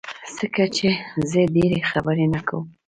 ځکه 0.37 0.63
چي 0.75 0.89
زه 1.29 1.41
ډيری 1.55 1.79
خبری 1.89 2.25
نه 2.33 2.41
کوم 2.47 2.65